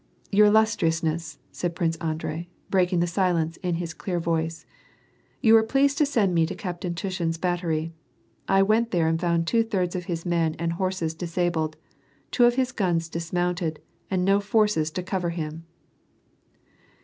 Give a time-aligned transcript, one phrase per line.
[0.31, 4.65] "Your illustriousness," said Prince Andrei, breaking the silence, in his clear voice:
[5.41, 7.93] You were pleased to send me to Captain Tushin's battery.
[8.47, 11.75] I went there and found two thirds of his men and horses disabled,
[12.31, 13.79] two of his guns dismounted,
[14.09, 15.65] and no forces to cover him